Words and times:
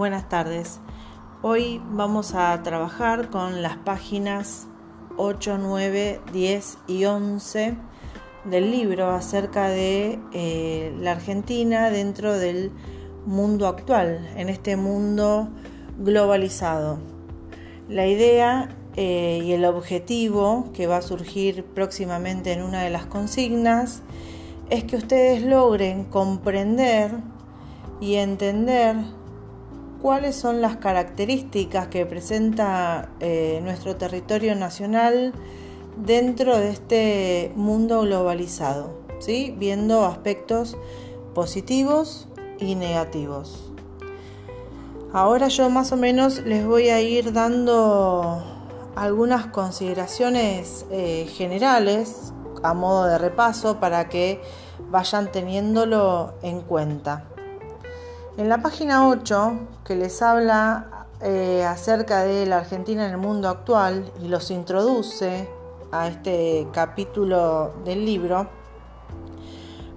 Buenas 0.00 0.30
tardes. 0.30 0.80
Hoy 1.42 1.78
vamos 1.90 2.34
a 2.34 2.62
trabajar 2.62 3.28
con 3.28 3.60
las 3.60 3.76
páginas 3.76 4.66
8, 5.18 5.58
9, 5.60 6.22
10 6.32 6.78
y 6.86 7.04
11 7.04 7.76
del 8.46 8.70
libro 8.70 9.10
acerca 9.10 9.68
de 9.68 10.18
eh, 10.32 10.96
la 10.98 11.12
Argentina 11.12 11.90
dentro 11.90 12.32
del 12.32 12.72
mundo 13.26 13.66
actual, 13.66 14.26
en 14.36 14.48
este 14.48 14.76
mundo 14.76 15.50
globalizado. 15.98 16.98
La 17.86 18.06
idea 18.06 18.70
eh, 18.96 19.42
y 19.44 19.52
el 19.52 19.66
objetivo 19.66 20.70
que 20.72 20.86
va 20.86 20.96
a 20.96 21.02
surgir 21.02 21.62
próximamente 21.62 22.54
en 22.54 22.62
una 22.62 22.82
de 22.82 22.88
las 22.88 23.04
consignas 23.04 24.00
es 24.70 24.82
que 24.82 24.96
ustedes 24.96 25.42
logren 25.42 26.04
comprender 26.04 27.12
y 28.00 28.14
entender 28.14 29.19
cuáles 30.00 30.36
son 30.36 30.60
las 30.60 30.76
características 30.76 31.88
que 31.88 32.06
presenta 32.06 33.10
eh, 33.20 33.60
nuestro 33.62 33.96
territorio 33.96 34.54
nacional 34.54 35.32
dentro 35.96 36.56
de 36.56 36.70
este 36.70 37.52
mundo 37.54 38.02
globalizado, 38.02 38.94
¿sí? 39.18 39.54
viendo 39.58 40.06
aspectos 40.06 40.76
positivos 41.34 42.28
y 42.58 42.74
negativos. 42.74 43.70
Ahora 45.12 45.48
yo 45.48 45.68
más 45.70 45.92
o 45.92 45.96
menos 45.96 46.38
les 46.44 46.64
voy 46.64 46.88
a 46.88 47.00
ir 47.00 47.32
dando 47.32 48.42
algunas 48.94 49.46
consideraciones 49.46 50.86
eh, 50.90 51.26
generales 51.34 52.32
a 52.62 52.74
modo 52.74 53.06
de 53.06 53.18
repaso 53.18 53.80
para 53.80 54.08
que 54.08 54.40
vayan 54.90 55.30
teniéndolo 55.32 56.34
en 56.42 56.60
cuenta. 56.60 57.26
En 58.40 58.48
la 58.48 58.62
página 58.62 59.06
8, 59.06 59.52
que 59.84 59.94
les 59.94 60.22
habla 60.22 61.06
eh, 61.20 61.62
acerca 61.62 62.22
de 62.22 62.46
la 62.46 62.56
Argentina 62.56 63.04
en 63.04 63.10
el 63.10 63.18
mundo 63.18 63.50
actual 63.50 64.10
y 64.24 64.28
los 64.28 64.50
introduce 64.50 65.46
a 65.92 66.08
este 66.08 66.66
capítulo 66.72 67.74
del 67.84 68.06
libro, 68.06 68.48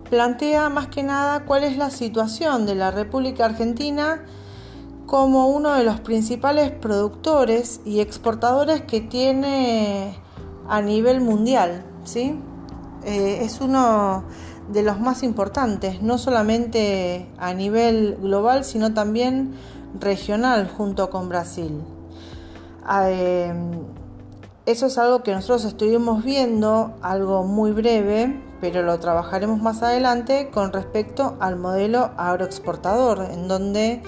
plantea 0.10 0.68
más 0.68 0.88
que 0.88 1.04
nada 1.04 1.46
cuál 1.46 1.64
es 1.64 1.78
la 1.78 1.90
situación 1.90 2.66
de 2.66 2.76
la 2.76 2.92
República 2.92 3.46
Argentina 3.46 4.26
como 5.06 5.48
uno 5.48 5.76
de 5.76 5.86
los 5.86 6.02
principales 6.02 6.70
productores 6.70 7.80
y 7.86 8.02
exportadores 8.02 8.82
que 8.82 9.00
tiene 9.00 10.20
a 10.68 10.82
nivel 10.82 11.22
mundial. 11.22 11.86
¿sí? 12.04 12.38
Eh, 13.06 13.40
es 13.42 13.62
uno 13.62 14.26
de 14.70 14.84
los 14.84 15.00
más 15.00 15.24
importantes, 15.24 16.02
no 16.02 16.18
solamente 16.18 17.28
a 17.38 17.54
nivel 17.54 18.18
global, 18.22 18.64
sino 18.64 18.94
también 18.94 19.54
regional 20.00 20.70
junto 20.70 21.10
con 21.10 21.30
Brasil. 21.30 21.82
Ah, 22.86 23.10
em, 23.10 23.72
eso 24.66 24.86
es 24.86 24.98
algo 24.98 25.24
que 25.24 25.34
nosotros 25.34 25.66
estuvimos 25.66 26.24
viendo, 26.24 26.94
algo 27.02 27.44
muy 27.44 27.72
breve, 27.72 28.42
pero 28.62 28.82
lo 28.82 28.98
trabajaremos 29.00 29.62
más 29.62 29.84
adelante 29.84 30.50
con 30.54 30.72
respecto 30.72 31.36
al 31.40 31.58
modelo 31.58 32.12
agroexportador, 32.18 33.28
en 33.32 33.48
donde 33.50 34.02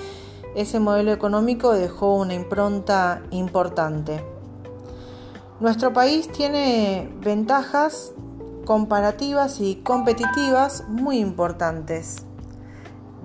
ese 0.56 0.80
modelo 0.80 1.11
económico 1.11 1.73
dejó 1.73 2.16
una 2.16 2.33
impronta 2.33 3.22
importante. 3.31 4.23
Nuestro 5.59 5.94
país 5.94 6.30
tiene 6.31 7.09
ventajas 7.22 8.14
comparativas 8.66 9.61
y 9.61 9.75
competitivas 9.75 10.83
muy 10.89 11.19
importantes 11.19 12.25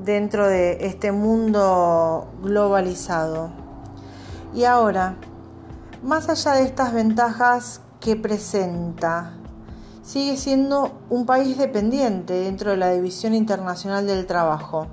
dentro 0.05 0.47
de 0.47 0.87
este 0.87 1.13
mundo 1.13 2.29
globalizado. 2.43 3.51
Y 4.55 4.65
ahora, 4.65 5.17
más 6.03 6.29
allá 6.29 6.53
de 6.53 6.65
estas 6.65 6.93
ventajas 6.93 7.81
que 8.01 8.17
presenta, 8.17 9.33
sigue 10.03 10.37
siendo 10.37 10.93
un 11.11 11.27
país 11.27 11.59
dependiente 11.59 12.35
dentro 12.35 12.71
de 12.71 12.77
la 12.77 12.91
División 12.91 13.35
Internacional 13.35 14.07
del 14.07 14.27
Trabajo. 14.27 14.87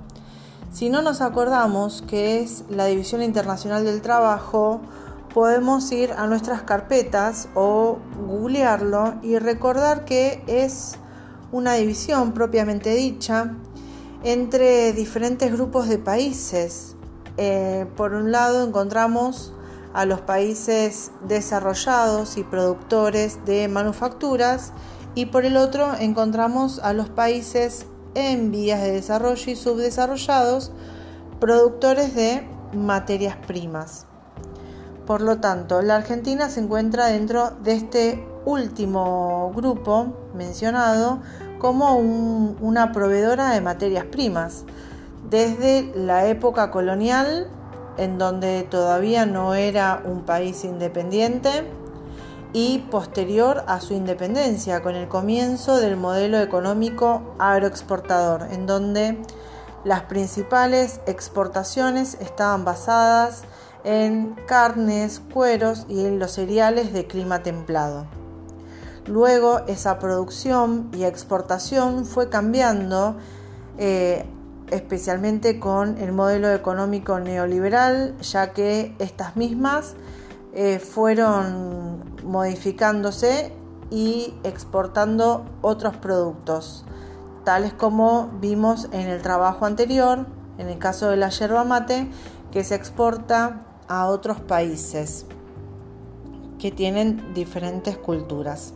Si 0.72 0.90
no 0.90 1.02
nos 1.02 1.22
acordamos 1.22 2.02
que 2.02 2.40
es 2.40 2.64
la 2.68 2.84
División 2.86 3.22
Internacional 3.22 3.84
del 3.84 4.02
Trabajo, 4.02 4.80
podemos 5.38 5.92
ir 5.92 6.10
a 6.14 6.26
nuestras 6.26 6.62
carpetas 6.62 7.48
o 7.54 8.00
googlearlo 8.26 9.20
y 9.22 9.38
recordar 9.38 10.04
que 10.04 10.42
es 10.48 10.96
una 11.52 11.74
división 11.74 12.32
propiamente 12.32 12.92
dicha 12.96 13.54
entre 14.24 14.92
diferentes 14.92 15.52
grupos 15.52 15.88
de 15.88 15.98
países. 15.98 16.96
Eh, 17.36 17.86
por 17.96 18.14
un 18.14 18.32
lado 18.32 18.66
encontramos 18.66 19.54
a 19.94 20.06
los 20.06 20.20
países 20.22 21.12
desarrollados 21.28 22.36
y 22.36 22.42
productores 22.42 23.38
de 23.46 23.68
manufacturas 23.68 24.72
y 25.14 25.26
por 25.26 25.44
el 25.44 25.56
otro 25.56 25.94
encontramos 26.00 26.80
a 26.80 26.92
los 26.92 27.10
países 27.10 27.86
en 28.16 28.50
vías 28.50 28.80
de 28.80 28.90
desarrollo 28.90 29.52
y 29.52 29.54
subdesarrollados 29.54 30.72
productores 31.38 32.16
de 32.16 32.44
materias 32.72 33.36
primas. 33.46 34.07
Por 35.08 35.22
lo 35.22 35.38
tanto, 35.38 35.80
la 35.80 35.96
Argentina 35.96 36.50
se 36.50 36.60
encuentra 36.60 37.06
dentro 37.06 37.52
de 37.62 37.72
este 37.72 38.28
último 38.44 39.50
grupo 39.56 40.12
mencionado 40.34 41.20
como 41.58 41.96
una 41.96 42.92
proveedora 42.92 43.52
de 43.52 43.62
materias 43.62 44.04
primas. 44.04 44.64
Desde 45.30 45.90
la 45.94 46.26
época 46.26 46.70
colonial, 46.70 47.48
en 47.96 48.18
donde 48.18 48.64
todavía 48.64 49.24
no 49.24 49.54
era 49.54 50.02
un 50.04 50.26
país 50.26 50.62
independiente, 50.64 51.64
y 52.52 52.80
posterior 52.90 53.64
a 53.66 53.80
su 53.80 53.94
independencia, 53.94 54.82
con 54.82 54.94
el 54.94 55.08
comienzo 55.08 55.78
del 55.78 55.96
modelo 55.96 56.38
económico 56.38 57.34
agroexportador, 57.38 58.48
en 58.50 58.66
donde 58.66 59.18
las 59.84 60.02
principales 60.02 61.00
exportaciones 61.06 62.18
estaban 62.20 62.66
basadas 62.66 63.44
en 63.88 64.34
carnes, 64.46 65.18
cueros 65.32 65.86
y 65.88 66.04
en 66.04 66.18
los 66.18 66.32
cereales 66.32 66.92
de 66.92 67.06
clima 67.06 67.42
templado. 67.42 68.04
Luego 69.06 69.60
esa 69.66 69.98
producción 69.98 70.90
y 70.92 71.04
exportación 71.04 72.04
fue 72.04 72.28
cambiando, 72.28 73.16
eh, 73.78 74.26
especialmente 74.70 75.58
con 75.58 75.96
el 75.96 76.12
modelo 76.12 76.52
económico 76.52 77.18
neoliberal, 77.18 78.14
ya 78.18 78.52
que 78.52 78.94
estas 78.98 79.36
mismas 79.36 79.94
eh, 80.52 80.80
fueron 80.80 82.04
modificándose 82.24 83.54
y 83.90 84.34
exportando 84.44 85.46
otros 85.62 85.96
productos, 85.96 86.84
tales 87.42 87.72
como 87.72 88.28
vimos 88.38 88.90
en 88.92 89.08
el 89.08 89.22
trabajo 89.22 89.64
anterior, 89.64 90.26
en 90.58 90.68
el 90.68 90.78
caso 90.78 91.08
de 91.08 91.16
la 91.16 91.30
yerba 91.30 91.64
mate, 91.64 92.10
que 92.52 92.64
se 92.64 92.74
exporta 92.74 93.64
a 93.88 94.06
otros 94.06 94.40
países 94.40 95.26
que 96.58 96.70
tienen 96.70 97.32
diferentes 97.34 97.96
culturas. 97.96 98.74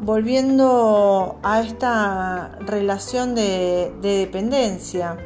Volviendo 0.00 1.36
a 1.42 1.60
esta 1.60 2.58
relación 2.60 3.34
de, 3.34 3.92
dependencia, 4.00 5.16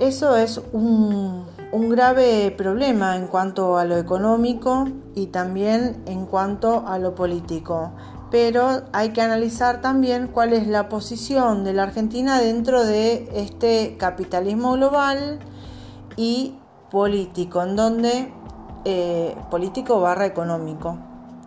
eso 0.00 0.36
es 0.36 0.60
un, 0.72 1.46
grave 1.72 2.54
problema 2.56 3.16
en 3.16 3.26
cuanto 3.26 3.76
a 3.76 3.84
lo 3.84 3.98
económico 3.98 4.88
y 5.14 5.26
también 5.26 6.02
en 6.06 6.26
cuanto 6.26 6.86
a 6.86 6.98
lo 6.98 7.14
político. 7.14 7.92
Pero 8.30 8.82
hay 8.92 9.10
que 9.10 9.22
analizar 9.22 9.80
también 9.80 10.26
cuál 10.26 10.52
es 10.52 10.66
la 10.66 10.88
posición 10.88 11.64
de 11.64 11.74
la 11.74 11.84
Argentina 11.84 12.40
dentro 12.40 12.84
de 12.84 13.28
este 13.34 13.96
capitalismo 13.98 14.72
global 14.72 15.38
y 16.16 16.54
político, 16.90 17.62
en 17.62 17.76
donde 17.76 18.32
eh, 18.84 19.36
político 19.50 20.00
barra 20.00 20.26
económico, 20.26 20.96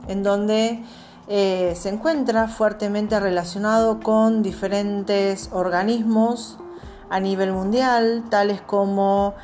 en 0.08 0.24
donde 0.24 0.84
eh, 1.28 1.74
se 1.76 1.90
encuentra 1.90 2.48
fuertemente 2.48 3.20
relacionado 3.20 4.00
con 4.00 4.42
diferentes 4.44 5.50
organismos 5.52 6.58
a 7.10 7.20
nivel 7.20 7.52
mundial, 7.52 8.24
tales 8.30 8.62
como 8.62 9.36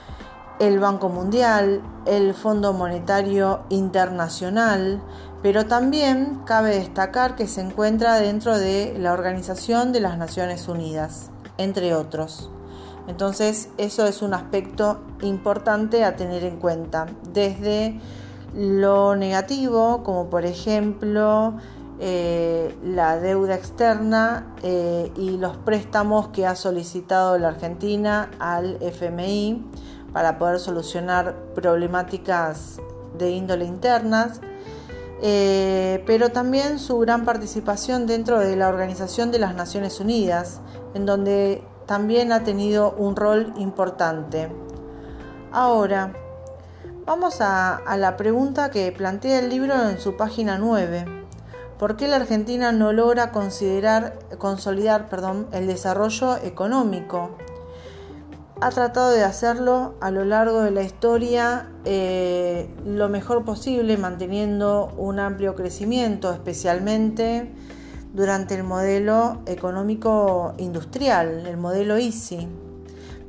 el 0.59 0.79
Banco 0.79 1.09
Mundial, 1.09 1.81
el 2.05 2.33
Fondo 2.33 2.73
Monetario 2.73 3.61
Internacional, 3.69 5.01
pero 5.41 5.65
también 5.65 6.41
cabe 6.45 6.75
destacar 6.75 7.35
que 7.35 7.47
se 7.47 7.61
encuentra 7.61 8.15
dentro 8.19 8.57
de 8.57 8.95
la 8.97 9.13
Organización 9.13 9.91
de 9.91 9.99
las 9.99 10.17
Naciones 10.17 10.67
Unidas, 10.67 11.29
entre 11.57 11.93
otros. 11.93 12.49
Entonces 13.07 13.69
eso 13.77 14.05
es 14.05 14.21
un 14.21 14.33
aspecto 14.33 14.99
importante 15.21 16.03
a 16.03 16.15
tener 16.15 16.43
en 16.43 16.57
cuenta. 16.57 17.07
Desde 17.33 17.99
lo 18.55 19.15
negativo, 19.15 20.03
como 20.03 20.29
por 20.29 20.45
ejemplo 20.45 21.55
eh, 21.99 22.75
la 22.83 23.19
deuda 23.19 23.55
externa 23.55 24.53
eh, 24.63 25.11
y 25.15 25.37
los 25.37 25.55
préstamos 25.57 26.29
que 26.29 26.45
ha 26.45 26.55
solicitado 26.55 27.37
la 27.37 27.49
Argentina 27.49 28.31
al 28.39 28.77
FMI 28.81 29.63
para 30.11 30.37
poder 30.37 30.59
solucionar 30.59 31.35
problemáticas 31.53 32.81
de 33.17 33.31
índole 33.31 33.65
internas, 33.65 34.41
eh, 35.21 36.03
pero 36.05 36.29
también 36.29 36.79
su 36.79 36.99
gran 36.99 37.23
participación 37.23 38.07
dentro 38.07 38.39
de 38.39 38.55
la 38.57 38.67
Organización 38.67 39.31
de 39.31 39.39
las 39.39 39.55
Naciones 39.55 39.99
Unidas, 40.01 40.59
en 40.93 41.05
donde 41.05 41.63
también 41.85 42.31
ha 42.31 42.43
tenido 42.43 42.91
un 42.91 43.15
rol 43.15 43.53
importante. 43.57 44.49
Ahora, 45.51 46.13
vamos 47.05 47.37
a, 47.41 47.81
la 47.97 48.17
pregunta 48.17 48.71
que 48.71 48.91
plantea 48.91 49.39
el 49.39 49.49
libro 49.49 49.89
en 49.89 49.99
su 49.99 50.17
página 50.17 50.57
9 50.57 51.05
¿Por 51.77 51.97
qué 51.97 52.07
la 52.07 52.15
Argentina 52.15 52.71
no 52.71 52.93
logra 52.93 53.31
considerar, 53.31 54.17
consolidar 54.37 55.07
el 55.51 55.67
desarrollo 55.67 56.37
económico? 56.37 57.35
Ha 58.61 58.69
tratado 58.69 59.11
de 59.11 59.25
hacerlo 59.25 59.95
a 59.99 60.09
lo 60.09 60.23
largo 60.23 60.61
de 60.61 60.71
la 60.71 60.83
historia 60.83 61.67
eh, 61.83 62.73
lo 62.85 63.09
mejor 63.09 63.43
posible, 63.43 63.97
manteniendo 63.97 64.93
un 64.97 65.19
amplio 65.19 65.53
crecimiento, 65.55 66.31
especialmente 66.31 67.53
durante 68.15 68.55
el 68.55 68.63
modelo 68.63 69.41
económico 69.45 70.53
industrial, 70.57 71.45
el 71.45 71.57
modelo 71.57 71.97
ISI. 71.97 72.47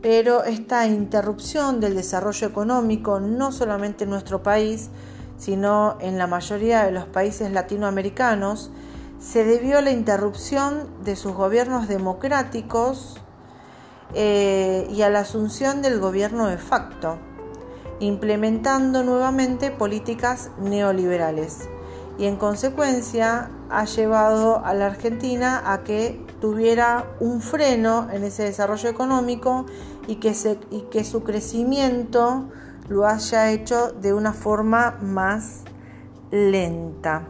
Pero 0.00 0.44
esta 0.44 0.86
interrupción 0.86 1.80
del 1.80 1.96
desarrollo 1.96 2.46
económico, 2.46 3.18
no 3.18 3.50
solamente 3.50 4.04
en 4.04 4.10
nuestro 4.10 4.44
país, 4.44 4.90
sino 5.38 5.98
en 6.00 6.18
la 6.18 6.28
mayoría 6.28 6.84
de 6.84 6.92
los 6.92 7.04
países 7.06 7.50
latinoamericanos, 7.50 8.70
se 9.18 9.44
debió 9.44 9.78
a 9.78 9.82
la 9.82 9.90
interrupción 9.90 10.88
de 11.02 11.16
sus 11.16 11.32
gobiernos 11.32 11.88
democráticos 11.88 13.20
eh, 14.14 14.86
y 14.88 15.02
a 15.02 15.10
la 15.10 15.20
asunción 15.20 15.82
del 15.82 15.98
gobierno 15.98 16.46
de 16.46 16.58
facto, 16.58 17.18
implementando 17.98 19.02
nuevamente 19.02 19.72
políticas 19.72 20.50
neoliberales 20.60 21.68
y 22.18 22.26
en 22.26 22.36
consecuencia 22.36 23.50
ha 23.70 23.84
llevado 23.84 24.64
a 24.64 24.74
la 24.74 24.86
Argentina 24.86 25.72
a 25.72 25.84
que 25.84 26.20
tuviera 26.40 27.06
un 27.20 27.40
freno 27.40 28.08
en 28.12 28.24
ese 28.24 28.44
desarrollo 28.44 28.88
económico 28.88 29.66
y 30.06 30.16
que, 30.16 30.34
y 30.70 30.82
que 30.90 31.04
su 31.04 31.22
crecimiento 31.24 32.48
lo 32.88 33.06
haya 33.06 33.50
hecho 33.50 33.92
de 33.92 34.12
una 34.12 34.32
forma 34.32 34.96
más 35.02 35.62
lenta. 36.30 37.26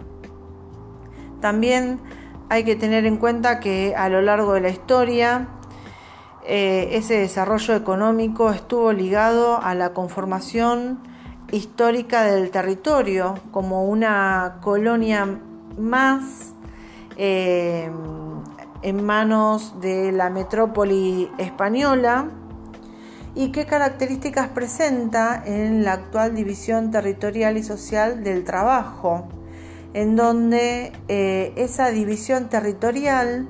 También 1.41 2.01
hay 2.49 2.65
que 2.65 2.77
tener 2.77 3.07
en 3.07 3.17
cuenta 3.17 3.61
que 3.61 3.95
a 3.97 4.09
lo 4.09 4.23
largo 4.23 4.55
de 4.55 4.61
la 4.61 4.69
historia 4.69 5.49
eh, 6.45 6.91
ese 6.93 7.15
desarrollo 7.15 7.75
económico 7.75 8.51
estuvo 8.51 8.93
ligado 8.93 9.61
a 9.61 9.75
la 9.75 9.93
conformación 9.93 11.01
histórica 11.53 12.25
del 12.25 12.51
territorio 12.51 13.35
como 13.51 13.85
una 13.85 14.59
colonia 14.63 15.41
más 15.79 16.53
eh, 17.17 17.91
en 18.83 19.05
manos 19.05 19.81
de 19.81 20.13
la 20.13 20.31
metrópoli 20.31 21.31
española 21.39 22.29
y 23.35 23.53
qué 23.53 23.67
características 23.67 24.49
presenta 24.49 25.43
en 25.45 25.85
la 25.85 25.93
actual 25.93 26.35
división 26.35 26.91
territorial 26.91 27.59
y 27.59 27.63
social 27.63 28.25
del 28.25 28.45
trabajo, 28.45 29.29
en 29.93 30.17
donde 30.17 30.93
eh, 31.09 31.53
esa 31.57 31.91
división 31.91 32.49
territorial 32.49 33.47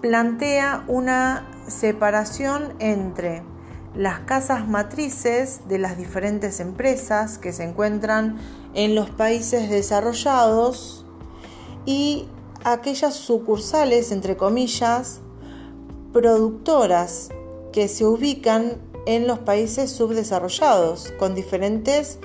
plantea 0.00 0.84
una 0.86 1.46
separación 1.66 2.74
entre 2.78 3.42
las 3.96 4.20
casas 4.20 4.68
matrices 4.68 5.62
de 5.68 5.78
las 5.78 5.96
diferentes 5.96 6.60
empresas 6.60 7.38
que 7.38 7.52
se 7.52 7.64
encuentran 7.64 8.38
en 8.74 8.94
los 8.94 9.08
países 9.08 9.70
desarrollados 9.70 11.06
y 11.86 12.28
aquellas 12.64 13.14
sucursales, 13.14 14.12
entre 14.12 14.36
comillas, 14.36 15.20
productoras 16.12 17.30
que 17.72 17.88
se 17.88 18.04
ubican 18.04 18.78
en 19.06 19.26
los 19.26 19.38
países 19.38 19.92
subdesarrollados 19.92 21.12
con 21.18 21.34
diferentes 21.34 22.18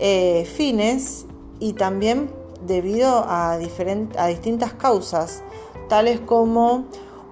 eh, 0.00 0.44
fines 0.56 1.24
y 1.60 1.72
también 1.72 2.30
debido 2.66 3.08
a, 3.08 3.52
a 3.52 4.26
distintas 4.28 4.74
causas, 4.74 5.42
tales 5.88 6.20
como 6.20 6.86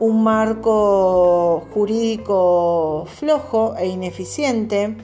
un 0.05 0.23
marco 0.23 1.67
jurídico 1.73 3.07
flojo 3.07 3.75
e 3.79 3.87
ineficiente. 3.87 4.99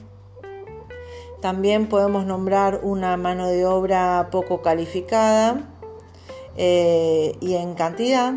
También 1.41 1.89
podemos 1.89 2.27
nombrar 2.27 2.81
una 2.83 3.17
mano 3.17 3.47
de 3.47 3.65
obra 3.65 4.29
poco 4.31 4.61
calificada 4.61 5.67
eh, 6.55 7.35
y 7.41 7.55
en 7.55 7.73
cantidad 7.73 8.35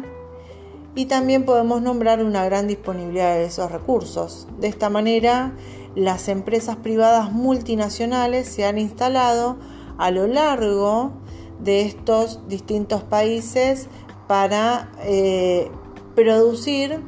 y 0.95 1.05
también 1.05 1.45
podemos 1.45 1.83
nombrar 1.83 2.25
una 2.25 2.45
gran 2.47 2.67
disponibilidad 2.67 3.35
de 3.35 3.45
esos 3.45 3.71
recursos. 3.71 4.47
De 4.59 4.69
esta 4.69 4.89
manera, 4.89 5.53
las 5.95 6.29
empresas 6.29 6.77
privadas 6.77 7.31
multinacionales 7.31 8.49
se 8.49 8.65
han 8.65 8.79
instalado 8.79 9.59
a 9.99 10.11
lo 10.11 10.27
largo 10.27 11.13
de 11.61 11.83
estos 11.83 12.49
distintos 12.49 13.03
países 13.03 13.89
para 14.29 14.91
eh, 15.03 15.71
producir 16.15 17.01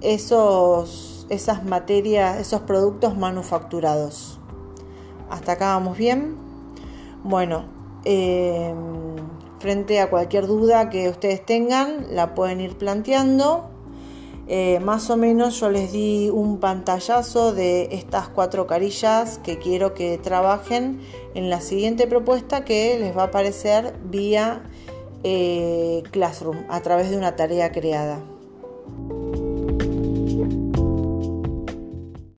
esos, 0.00 1.26
esas 1.28 1.64
materias, 1.64 2.38
esos 2.38 2.62
productos 2.62 3.16
manufacturados. 3.16 4.38
Hasta 5.28 5.52
acá 5.52 5.74
vamos 5.74 5.96
bien. 5.96 6.36
Bueno, 7.22 7.64
eh, 8.04 8.74
frente 9.58 10.00
a 10.00 10.10
cualquier 10.10 10.46
duda 10.46 10.90
que 10.90 11.08
ustedes 11.08 11.44
tengan, 11.44 12.06
la 12.14 12.34
pueden 12.34 12.60
ir 12.60 12.76
planteando. 12.76 13.68
Eh, 14.52 14.80
más 14.80 15.10
o 15.10 15.16
menos 15.16 15.60
yo 15.60 15.70
les 15.70 15.92
di 15.92 16.28
un 16.28 16.58
pantallazo 16.58 17.52
de 17.52 17.88
estas 17.92 18.28
cuatro 18.28 18.66
carillas 18.66 19.38
que 19.38 19.58
quiero 19.58 19.94
que 19.94 20.18
trabajen 20.18 21.00
en 21.34 21.50
la 21.50 21.60
siguiente 21.60 22.08
propuesta 22.08 22.64
que 22.64 22.98
les 22.98 23.16
va 23.16 23.22
a 23.22 23.26
aparecer 23.26 23.94
vía 24.02 24.64
eh, 25.22 26.02
Classroom 26.10 26.64
a 26.68 26.80
través 26.80 27.10
de 27.10 27.16
una 27.16 27.36
tarea 27.36 27.72
creada. 27.72 28.20